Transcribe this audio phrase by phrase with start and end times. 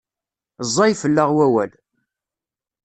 [0.69, 1.71] Ẓẓay fell-aɣ wawal.